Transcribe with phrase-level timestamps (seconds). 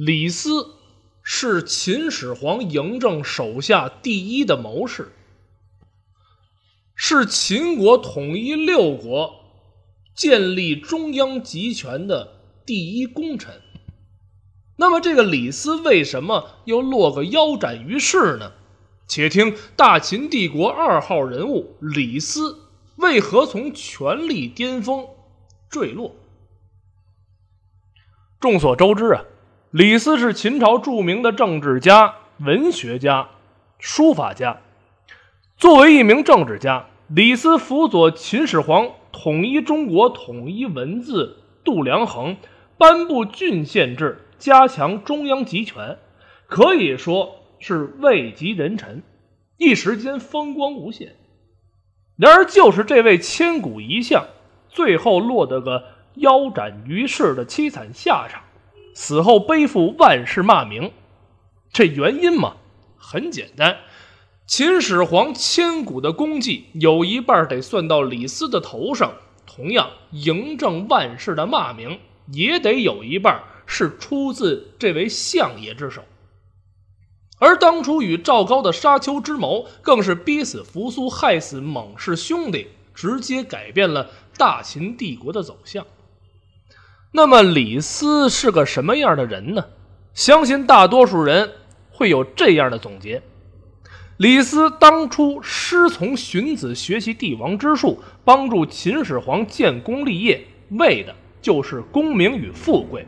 [0.00, 0.76] 李斯
[1.24, 5.10] 是秦始皇嬴政手下第一的谋士，
[6.94, 9.40] 是秦国统一六国、
[10.14, 13.60] 建立中央集权的第一功臣。
[14.76, 18.52] 那么，这个李斯为什么又落个腰斩于世呢？
[19.08, 22.68] 且听大秦帝国二号人物李斯
[22.98, 25.08] 为何从权力巅峰
[25.68, 26.14] 坠落。
[28.38, 29.24] 众所周知啊。
[29.70, 33.28] 李斯是秦朝著名的政治家、文学家、
[33.78, 34.60] 书法家。
[35.58, 42.38] 作为一名政治家，李斯辅佐秦始皇统一中国、统一文字、度量衡、
[42.78, 45.98] 颁布郡县制、加强中央集权，
[46.46, 49.02] 可以说是位极人臣，
[49.58, 51.14] 一时间风光无限。
[52.16, 54.24] 然而，就是这位千古一相，
[54.70, 58.44] 最后落得个腰斩于世的凄惨下场。
[59.00, 60.90] 死后背负万世骂名，
[61.72, 62.56] 这原因嘛，
[62.96, 63.76] 很简单。
[64.44, 69.12] 秦始皇千古的功绩有一半得算到李斯的头上，
[69.46, 72.00] 同样嬴政万世的骂名
[72.32, 76.02] 也得有一半是出自这位相爷之手。
[77.38, 85.86] 而当初与赵高的沙丘之谋，更是逼死扶苏，害死蒙氏兄弟，直接改变了大秦帝国的走向。
[87.10, 89.64] 那么李斯是个什么样的人呢？
[90.12, 91.50] 相信大多数人
[91.90, 93.22] 会有这样的总结：
[94.18, 103.04] 李斯当初师从荀子学习帝王之术，帮助秦始皇建功立业，为的就是功名与富贵；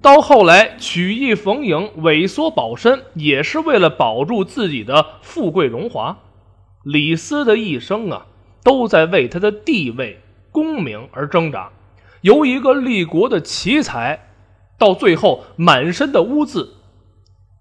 [0.00, 6.16] 到后来曲意逢迎，萎缩保身，也是为了保住自己的富贵荣华。
[6.84, 8.26] 李斯的一生啊，
[8.64, 11.70] 都在为他的地位、功名而挣扎。
[12.22, 14.28] 由一个立国的奇才，
[14.78, 16.74] 到最后满身的污渍，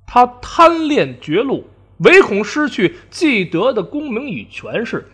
[0.06, 1.68] 他贪恋绝路，
[2.00, 5.10] 唯恐失去既得的功名与权势，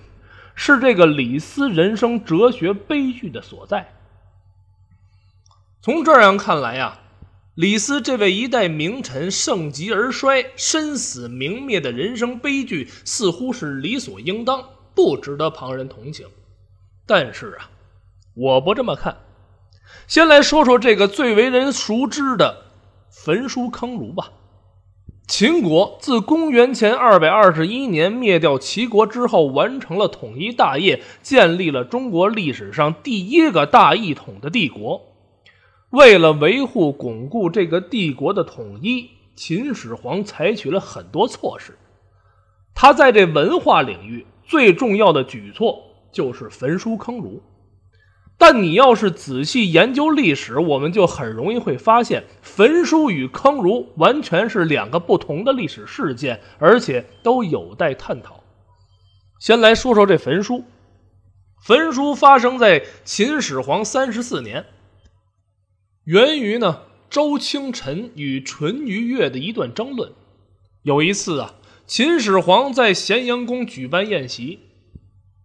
[0.56, 3.94] 是这个李斯人生哲学悲剧的所在。
[5.82, 7.00] 从这样看来呀，
[7.54, 14.64] 李斯这位一代名臣盛极而衰、身死名灭的人生悲剧，似乎是理所应当，
[14.96, 16.28] 不值得旁人同情。
[17.06, 17.70] 但是啊，
[18.34, 19.16] 我不这么看。
[20.08, 22.66] 先来说说这个最为人熟知的
[23.10, 24.32] 焚书坑儒吧。
[25.28, 35.02] 秦国自公元前二百二十一年灭掉齐国之后，完成了统一大业，建立了中国历史上第一个大一统的帝国。
[35.90, 41.76] 为了维护巩固这个帝国的统一，秦始皇采取了很多措施。
[42.76, 45.82] 他在这文化领域最重要的举措
[46.12, 47.42] 就是焚书坑儒。
[48.38, 58.44] 但你要是仔细研究历史，我们就很容易会发现，焚书与坑儒完全是两个不同的历史事件，而且都有待探讨。
[59.40, 60.66] 先来说说这焚书。
[61.64, 64.66] 焚书发生在秦始皇三十四年，
[66.04, 70.12] 源于呢周清晨与淳于越的一段争论。
[70.84, 71.56] 有一次啊，
[71.88, 74.60] 秦始皇在咸阳宫举办宴席。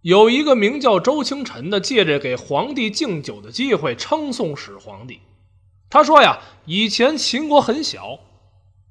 [0.01, 5.19] 有一个名叫周清晨的，借着给皇帝敬酒的机会，称颂始皇帝。
[5.91, 8.17] 他说呀，以前秦国很小，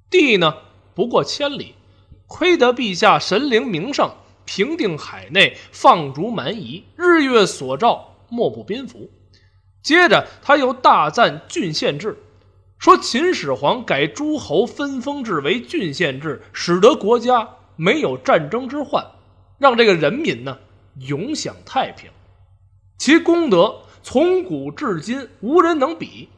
[0.09, 0.55] 地呢
[0.95, 1.75] 不过千里，
[2.29, 4.13] 亏得陛下神灵名圣，
[4.45, 9.11] 平定海内，放逐蛮夷，日月所照，莫不宾服。
[9.83, 12.19] 接着他又大赞郡县制，
[12.79, 19.05] 说秦始皇改诸侯分封制为郡县制，使得国家没有战争之患，
[19.59, 20.59] 让这个人民呢。
[20.99, 22.11] 永享太平，
[22.99, 26.29] 其功德从古至今无人能比。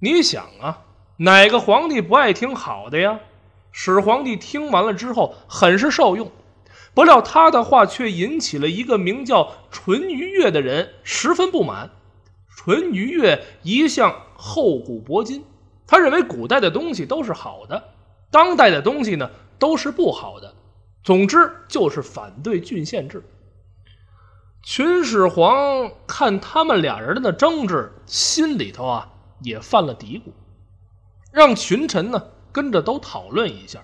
[0.00, 0.84] 你想啊，
[1.18, 3.20] 哪个皇帝不爱听好的呀？
[3.72, 6.30] 始皇帝听完了之后很是受用，
[6.94, 11.90] 不料他的话却引起了一个名叫淳于越的人十分不满。
[12.48, 15.44] 淳于越一向厚古薄今，
[15.86, 17.92] 他认为古代的东西都是好的，
[18.30, 20.54] 当代的东西呢都是不好的。
[21.04, 23.22] 总之就是反对郡县制。
[24.68, 29.08] 秦始皇看他们俩人的争执，心里头啊
[29.40, 30.32] 也犯了嘀咕，
[31.30, 32.20] 让群臣呢
[32.50, 33.80] 跟着都讨论一下。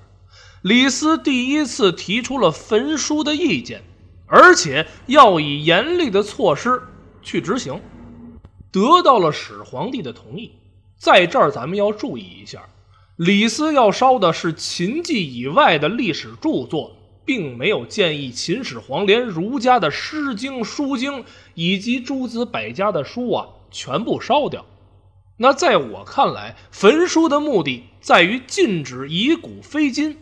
[0.62, 3.84] 李斯第一次提出了焚书的意见，
[4.26, 6.82] 而且要以严厉的措施
[7.22, 7.80] 去执行，
[8.72, 10.50] 得到了始皇帝的同意。
[10.98, 12.68] 在这儿咱们要注意一下，
[13.14, 16.96] 李斯要烧的是秦记以外的历史著作。
[17.24, 21.12] 并没有建议秦始皇连儒家的《诗经》《书经》
[21.54, 24.66] 以及诸子百家的书啊全部烧掉。
[25.36, 30.18] 那在我看来，焚书的目的在于禁止以古非今。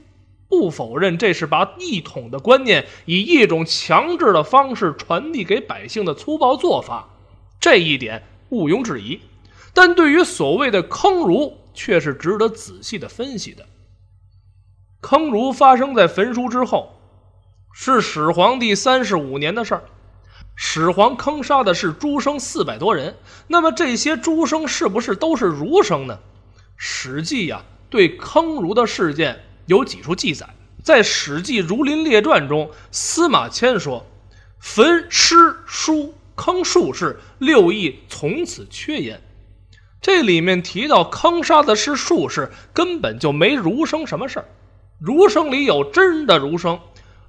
[0.49, 7.09] 不否认这是把一统的观念以一种强制的方式传递给百姓的粗暴做法，
[7.61, 9.21] 这一点毋庸置疑。
[9.73, 13.65] 但对于所谓的坑儒，却是值得仔细的分析的。
[15.01, 16.95] 坑儒发生在焚书之后，
[17.73, 19.85] 是始皇帝三十五年的事儿。
[20.55, 23.17] 始皇坑杀的是诸生四百多人，
[23.47, 26.19] 那么这些诸生是不是都是儒生呢？
[26.77, 29.45] 《史记》呀，对坑儒的事件。
[29.67, 30.49] 有几处记载，
[30.83, 34.05] 在《史记·儒林列传》中，司马迁说
[34.59, 39.23] ：“焚诗书坑术士，六艺从此缺焉。”
[40.03, 44.49] 这里面提到坑杀的是术士，根本就没儒生什么事儿。
[45.01, 46.79] 儒生里有真的儒生，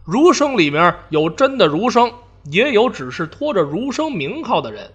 [0.04, 2.12] 儒生里面有真的儒生，
[2.44, 4.92] 也有只是拖着儒生名号的人。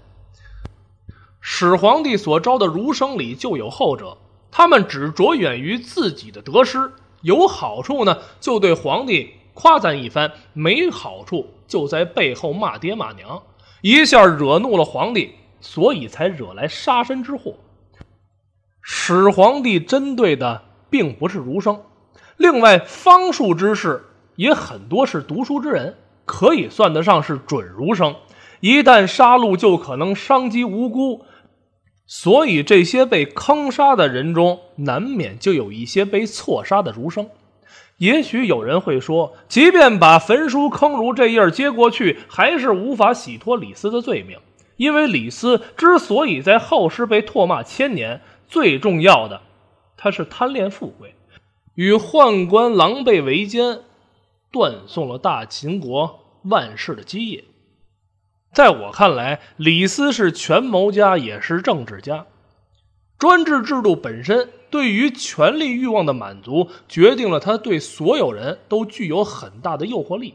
[1.41, 4.19] 始皇帝所招的儒生里就有后者，
[4.51, 6.93] 他们只着眼于自己的得失。
[7.23, 13.43] 有好处呢，就对皇帝夸赞一番；没好处，就在背后骂爹骂娘，
[13.81, 17.55] 一下惹怒了皇帝，所以才惹来杀身之祸。
[18.83, 21.81] 始皇帝针对的并不是儒生，
[22.37, 24.05] 另外方术之士
[24.35, 28.15] 也很多是读书之人，可以算得上是准儒生。
[28.61, 31.25] 一旦杀戮，就可能伤及无辜。
[32.07, 37.29] 所以，这些被坑杀的人中，难免就有一些被错杀的儒生。
[37.99, 44.39] 也许有人会说，即便把焚书坑儒这页接过去，还是无法洗脱李斯的罪名。
[44.77, 49.41] 因为李斯之所以在后世被唾骂千年，最重要的，
[49.97, 51.15] 他是贪恋富贵，
[51.77, 53.83] 与宦官狼狈为奸，
[54.51, 57.45] 断送了大秦国万世的基业。
[58.53, 62.27] 在我看来，李斯是权谋家，也是政治家。
[63.19, 70.35] 专制制度本身对于权力欲望的满足，决定了他对所有人都具有很大的诱惑力。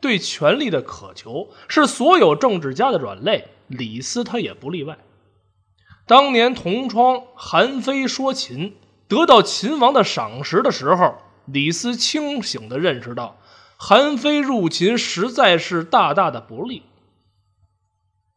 [0.00, 4.98] 对权力的渴求是所有政治家的软肋，李斯他也不例外。
[6.06, 8.76] 当年同窗韩非说秦
[9.10, 11.16] 得到秦王的赏识的时候，
[11.46, 13.38] 李斯清醒地认识到，
[13.76, 16.84] 韩非入秦实在是大大的不利。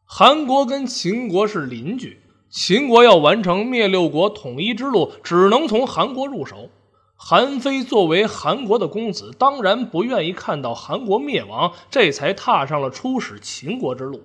[0.04, 6.68] 韩国跟秦国是邻居，秦国要完成灭六国统一之路，只能从韩国入手。
[7.16, 14.22] 韩非作为韩国的公子，当然不愿意看到韩国灭亡，这才踏上了出使秦国之路。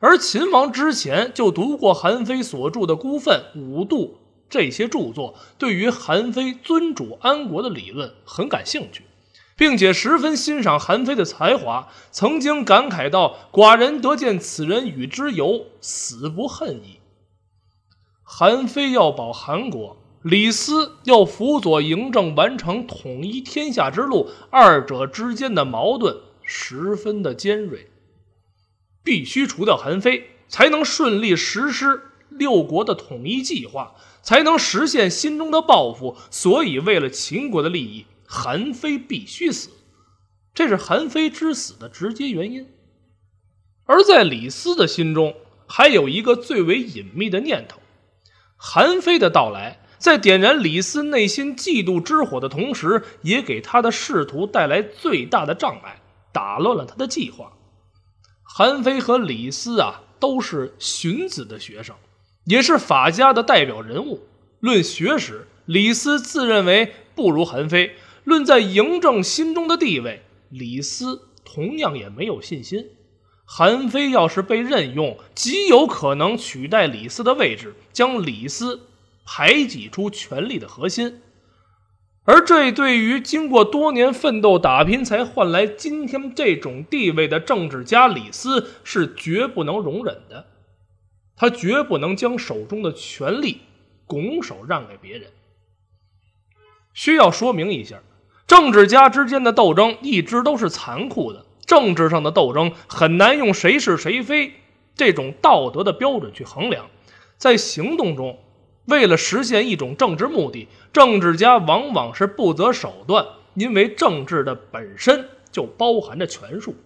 [0.00, 4.18] 而秦王之前就读过韩非所著的《孤愤》《五度》
[4.48, 9.02] 这些著作，对于韩非尊主安国的理论很感兴趣。
[9.58, 17.00] 并且十分欣赏韩非的才华，曾经感慨道：“寡人得见此人与之游，死不恨矣。”
[18.22, 27.88] 韩非要保韩国，李斯要辅佐嬴政完成统一天下之路，二者之间的矛盾十分的尖锐，
[29.02, 32.02] 必须除掉韩非，才能顺利实施
[32.38, 36.16] 六国的统一计划，才能实现心中的抱负。
[36.30, 38.06] 所以，为了秦国的利益。
[38.28, 39.70] 韩非必须死，
[40.52, 42.66] 这是韩非之死的直接原因。
[43.84, 45.36] 而在李斯的心中，
[45.68, 47.78] 还有一个最为隐秘的念头：
[48.56, 57.52] 韩非的到来，在点燃李斯内心嫉妒之火的同时，也给他的仕途带来最大的障碍，打乱了他的计划。
[58.42, 61.94] 韩非和李斯啊，都是荀子的学生，
[62.46, 64.22] 也是法家的代表人物。
[64.60, 67.92] 论学识，李斯自认为不如韩非。
[68.24, 72.86] 论在嬴政心中的地位，李斯同样也没有信心。
[73.44, 78.80] 韩非要是被任用，极有可能取代李斯的位置，将李斯
[79.24, 81.20] 排挤出权力的核心。
[82.24, 90.46] 而这对于经过多年奋斗打拼才换来今天这种地位的政治家李斯是绝不能容忍的。
[91.36, 93.60] 他绝不能将手中的权力
[94.06, 95.30] 拱手让给别人。
[96.94, 98.02] 需要说明一下。
[98.46, 104.52] 政治家之间的斗争一直都是残酷的，政治上的斗争很难用谁是谁非
[104.94, 106.88] 这种道德的标准去衡量。
[107.36, 108.38] 在行动中，
[108.84, 116.76] 为了实现一种政治目的，政治家往往是不择手段，因为政治的本身就包含着权术。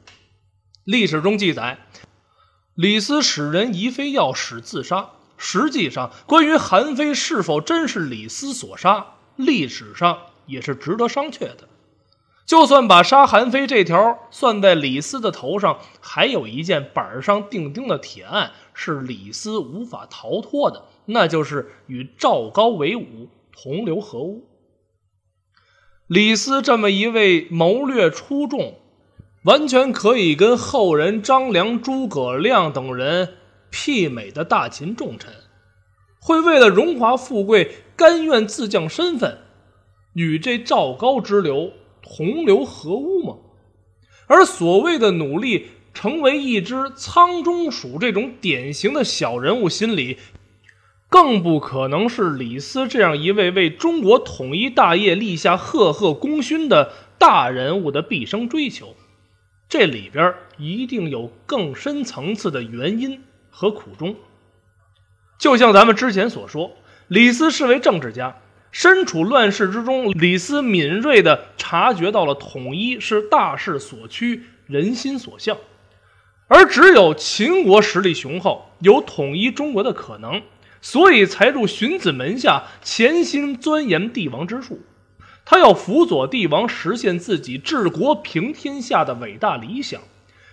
[0.85, 1.79] 历史中记载，
[2.81, 5.11] 李斯使人疑非要使自杀。
[5.37, 9.07] 实际上，关于韩非是否真是李斯所杀，
[9.37, 10.19] 历史上。
[10.47, 11.69] 也是值得商榷的。
[12.45, 24.45] 就算把杀韩非这条算在李斯的头上，还有一件板上钉钉的铁案是李斯无法逃脱的，那就是与赵高为伍，同流合污。
[26.09, 28.75] 李斯这么一位谋略出众，
[29.45, 33.37] 完全可以跟后人张良、诸葛亮等人
[33.73, 35.33] 媲美的大秦重臣，
[36.21, 39.39] 会为了荣华富贵，甘愿自降身份，
[40.13, 43.37] 与这赵高之流同流合污吗？
[44.27, 50.19] 而所谓的努力，成为一只仓中鼠这种典型的小人物心理。
[51.09, 58.95] 更不可能是李斯这样一位为中国统一大业立下赫赫功勋的大人物的毕生追求，
[59.71, 64.17] 这里边一定有更深层次的原因和苦衷。
[65.39, 66.73] 就像咱们之前所说，
[67.07, 68.37] 李斯是位政治家，
[68.73, 75.57] 身处乱世之中，李斯敏锐地察觉到了统一是大势所趋、人心所向，
[76.49, 80.43] 而只有秦国实力雄厚，有统一中国的可能。
[80.83, 84.81] 所以才入荀子门下，潜心钻研帝王之术。
[85.45, 90.01] 他要辅佐帝王实现自己治国平天下的伟大理想。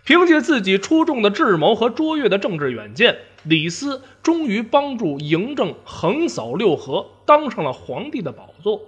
[0.03, 8.83] 凭借自己出众的智谋和卓越的政治远见，李斯终于帮助嬴政横扫六合，当上了皇帝的宝座。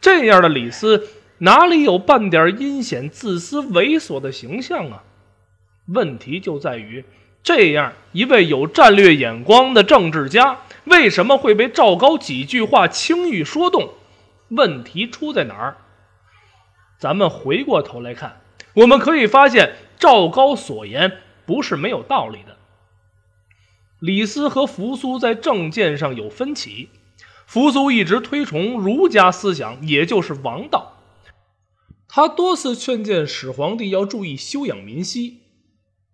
[0.00, 1.06] 这样的李斯，
[1.38, 5.02] 哪里有半点阴险、自私、猥琐的形象啊？
[5.88, 7.04] 问题就在于，
[7.42, 10.60] 这样一位有战略眼光的政治家。
[10.84, 13.90] 为什么会被赵高几句话轻易说动？
[14.48, 15.76] 问题出在哪儿？
[16.98, 18.40] 咱们回过头来看，
[18.74, 22.56] 我们可以发现赵高所言不是没有道理的。
[24.00, 26.90] 李斯和扶苏在政见上有分歧，
[27.46, 30.92] 扶苏一直推崇儒家思想，也就是王道。
[32.08, 35.40] 他多次劝谏始皇帝要注意修养民息。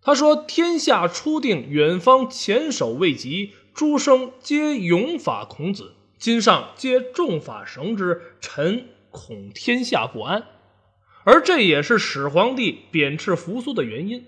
[0.01, 10.43] 他说：“天下初定，远方前首未及。”诸生皆勇法孔子，今上皆重法绳之，臣恐天下不安。
[11.23, 14.27] 而这也是始皇帝贬斥扶苏的原因。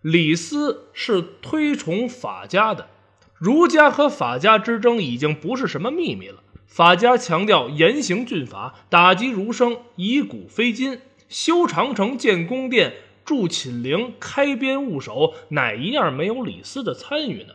[0.00, 2.88] 李斯是推崇法家的，
[3.36, 6.42] 儒家和法家之争已经不是什么秘密了。
[6.66, 17.52] 法家强调严刑峻法，打击儒生，以古非今，修长城、建宫殿、筑寝陵、开边务守，哪一样没有李斯的参与呢？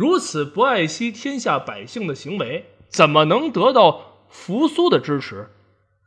[0.00, 5.50] 如此不爱惜天下百姓的行为，怎么能得到扶苏的支持？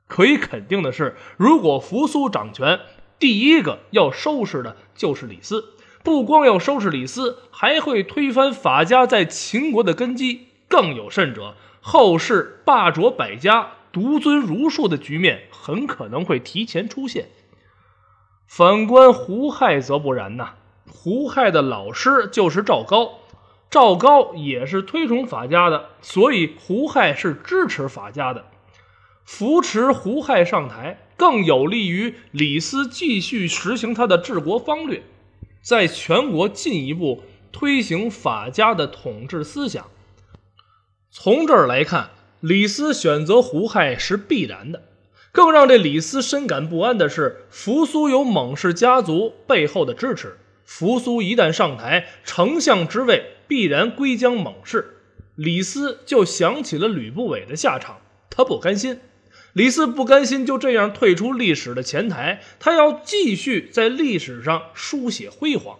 [0.07, 2.79] 可以肯定的是，如果扶苏掌权，
[3.19, 5.75] 第一个要收拾的就是李斯。
[6.03, 10.47] 不光要收拾李斯，还会推翻法家在秦国的根基。
[10.67, 17.27] 更有甚者，后世霸卓百家、独尊儒术的局面很可能会提前出现。
[18.47, 20.55] 反观胡亥则不然呐，
[20.89, 23.19] 胡亥的老师就是赵高。
[23.73, 28.45] 赵高也是推崇法家的，所以胡亥是支持法家的，
[29.25, 35.01] 扶持胡亥上台，更有利于李斯继续实行他的治国方略，
[35.63, 39.87] 在全国进一步推行法家的统治思想。
[41.09, 42.11] 从这儿来看，
[42.41, 44.83] 李斯选择胡亥是必然的。
[45.31, 53.31] 更让这李斯深感不安的是，扶苏有蒙氏家族背后的支持，扶苏一旦上台，丞相之位。
[53.53, 54.95] 必然归将猛士，
[55.35, 58.99] 李斯就想起了吕不韦的下场，他不甘心。
[59.53, 65.77] 李斯不甘心就这样退出历史的前台，他要继续在历史上书写辉煌。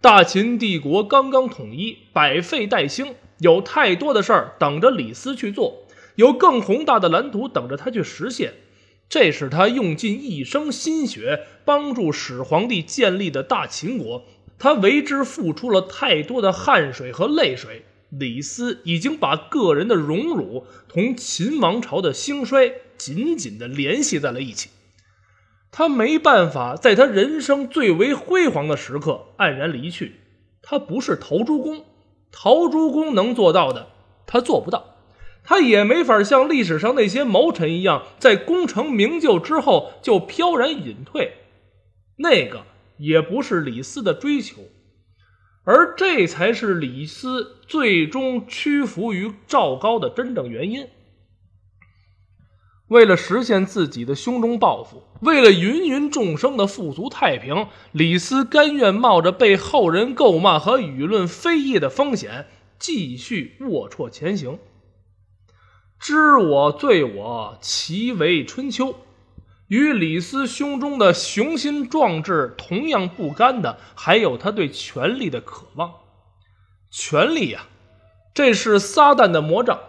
[0.00, 8.54] 大秦帝国刚刚统一，百废待兴，有太多的事儿等着李斯去做，有更宏大的蓝图等着他去实现。
[9.08, 14.24] 这是他用尽一生心血帮助始皇帝建立的大秦国。
[14.62, 17.84] 他为之付出了太多的汗水和泪水。
[18.10, 24.70] 李斯已经把个人的荣辱同秦王朝的兴衰紧紧地联系在了一起。
[25.72, 30.20] 他没办法在他人生最为辉煌的时刻黯然离去。
[30.62, 31.84] 他不是陶朱公，
[32.30, 33.88] 陶朱公能做到的，
[34.26, 34.94] 他做不到。
[35.42, 41.32] 他也没法像历史上那些谋臣一样，在功成名就之后就飘然隐退。
[42.18, 42.62] 那个。
[43.02, 44.62] 也不是李斯的追求，
[45.64, 50.86] 而这才是李斯最终屈服于赵高的真正原因。
[52.86, 62.46] 为了实现自己的胸中抱负，为了芸芸众生的富足太平，李斯甘愿冒着被后人诟骂和舆论非议的风险，
[62.78, 64.58] 继续龌龊前行。
[65.98, 68.94] 知我罪我，其为春秋。
[69.72, 75.94] 与李斯胸中的雄心壮志同样不甘的，还有他对权力的渴望。
[76.90, 77.62] 权力呀，
[78.34, 79.80] 这是撒旦的魔杖，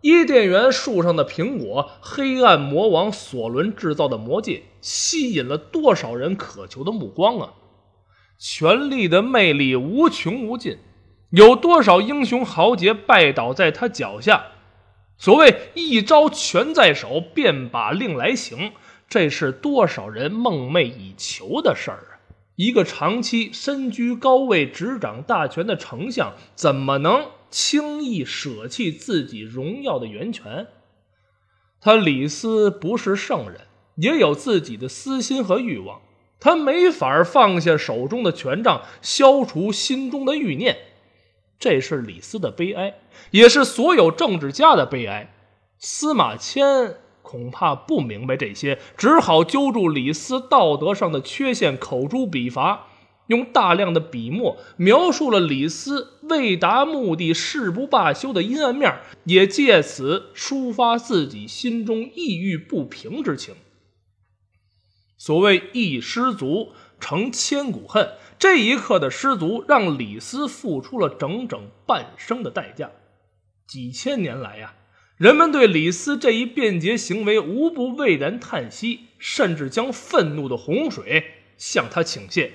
[0.00, 7.54] 伊甸园树上的苹果，黑暗魔王索伦制造的魔戒，吸引了多少人渴求的目光啊！
[8.38, 10.78] 权力的魅力无穷无尽，
[11.30, 14.44] 有多少英雄豪杰拜倒在他脚下？
[15.18, 18.72] 所谓一招权在手，便把令来行，
[19.12, 22.24] 这是多少人梦寐以求的事儿啊！
[22.56, 30.66] 一个长期身居高位、执掌大权的丞相，怎么能轻易舍弃自己荣耀的源泉？
[31.78, 33.66] 他李斯不是圣人，
[33.96, 36.00] 也有自己的私心和欲望，
[36.40, 40.78] 他没法放下手中的权杖，消除心中的欲念。
[41.58, 42.94] 这是李斯的悲哀，
[43.30, 45.34] 也是所有政治家的悲哀。
[45.78, 52.88] 司马迁恐怕不明白这些，只好揪住李斯道德上的缺陷，口诛笔伐，
[53.28, 63.54] 用大量的笔墨描述了李斯为达目的誓不罢休的阴暗面，也借此抒发自己心中抑郁不平之情。
[65.16, 68.10] 所谓一失足成千古恨。
[68.38, 72.90] 这一刻的失足，让李斯付出了整整半生的代价。
[73.68, 74.74] 几千年来呀，
[75.22, 81.22] 人们对李斯这一便捷行为无不畏然叹息，甚至将愤怒的洪水
[81.56, 82.50] 向他倾泻。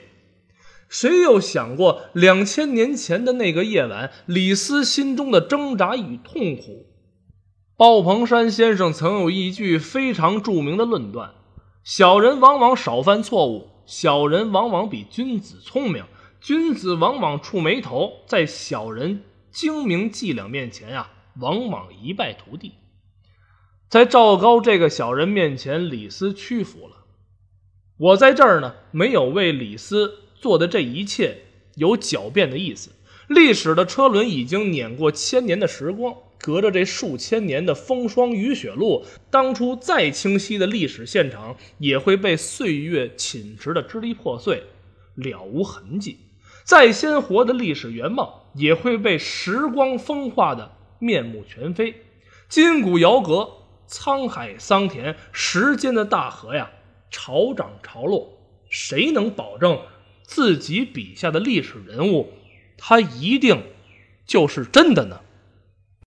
[0.89, 6.88] 谁又想过，两千年前的那个夜晚，李斯心中的挣扎与痛苦？
[7.77, 11.36] 鲍鹏山先生曾有一句非常著名的论断：
[11.86, 13.69] 小人往往少犯错误。
[13.86, 16.03] 小人往往比君子聪明，
[16.41, 22.74] 君子往往触眉头，在小人精明伎俩面前呀，往往一败涂地。
[23.89, 27.06] 在赵高这个小人面前，李斯屈服了。
[27.98, 31.38] 我在这儿呢，没有为李斯做的这一切
[31.75, 32.91] 有狡辩的意思。
[33.27, 36.15] 历史的车轮已经碾过千年的时光。
[36.39, 44.63] 隔着这数千年的风霜雨雪路，当初再清晰的历史现场，也会被岁月侵蚀的支离破碎，
[45.15, 46.17] 了无痕迹；
[46.63, 52.03] 再鲜活的历史原貌，也会被时光风化的面目全非。
[52.49, 53.49] 筋骨遥隔，
[53.89, 56.71] 沧海桑田，时间的大河呀，
[57.12, 58.38] 潮涨潮落。
[58.69, 59.79] 谁能保证
[60.23, 62.33] 自己笔下的历史人物，
[62.77, 63.63] 他一定
[64.25, 65.21] 就是真的呢？